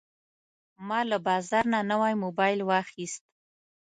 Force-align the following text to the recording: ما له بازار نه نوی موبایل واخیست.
ما 0.87 0.99
له 1.09 1.17
بازار 1.27 1.63
نه 1.73 1.79
نوی 1.91 2.13
موبایل 2.23 2.59
واخیست. 2.65 3.23